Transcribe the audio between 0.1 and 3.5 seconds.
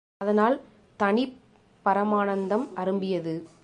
அதனால் தனிப் பரமானந்தம் அரும்பியது.